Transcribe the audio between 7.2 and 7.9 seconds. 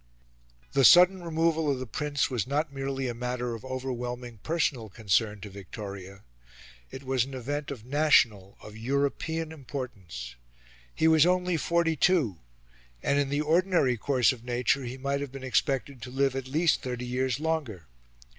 an event of